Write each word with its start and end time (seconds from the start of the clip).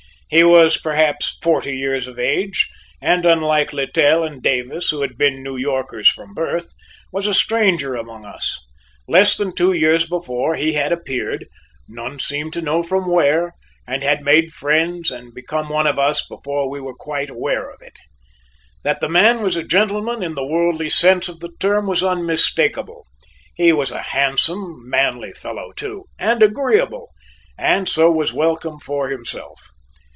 He 0.33 0.45
was, 0.45 0.77
perhaps, 0.77 1.37
forty 1.41 1.75
years 1.75 2.07
of 2.07 2.17
age, 2.17 2.69
and 3.01 3.25
unlike 3.25 3.73
Littell 3.73 4.23
and 4.23 4.41
Davis, 4.41 4.89
who 4.89 5.01
had 5.01 5.17
been 5.17 5.43
New 5.43 5.57
Yorkers 5.57 6.07
from 6.07 6.33
birth, 6.33 6.73
was 7.11 7.27
a 7.27 7.33
stranger 7.33 7.95
among 7.95 8.23
us. 8.23 8.57
Less 9.09 9.35
than 9.35 9.53
two 9.53 9.73
years 9.73 10.07
before 10.07 10.55
he 10.55 10.71
had 10.71 10.93
appeared, 10.93 11.47
none 11.85 12.17
seemed 12.17 12.53
to 12.53 12.61
know 12.61 12.81
from 12.81 13.07
where, 13.11 13.55
and 13.85 14.03
had 14.03 14.23
made 14.23 14.53
friends 14.53 15.11
and 15.11 15.33
become 15.33 15.67
one 15.67 15.85
of 15.85 15.99
us 15.99 16.25
before 16.25 16.69
we 16.69 16.79
were 16.79 16.95
quite 16.97 17.29
aware 17.29 17.69
of 17.69 17.81
it. 17.81 17.99
That 18.85 19.01
the 19.01 19.09
man 19.09 19.41
was 19.43 19.57
a 19.57 19.63
gentleman 19.63 20.23
in 20.23 20.35
the 20.35 20.47
worldly 20.47 20.87
sense 20.87 21.27
of 21.27 21.41
the 21.41 21.51
term 21.59 21.87
was 21.87 22.01
unmistakable; 22.05 23.05
he 23.53 23.73
was 23.73 23.91
a 23.91 24.01
handsome, 24.01 24.89
manly 24.89 25.33
fellow, 25.33 25.73
too, 25.73 26.05
and 26.17 26.41
agreeable, 26.41 27.09
and 27.57 27.89
so 27.89 28.09
was 28.09 28.31
welcome 28.31 28.79
for 28.79 29.09
himself. 29.09 29.67